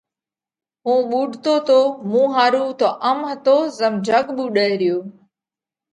[0.85, 4.97] هُون ٻُوڏتو تو، مُون ۿارُو تو ام هتو زم جڳ ٻُوڏئه ريو۔